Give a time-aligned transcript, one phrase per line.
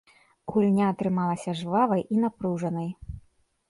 [0.55, 2.95] Гульня атрымалася жвавай і напружанай.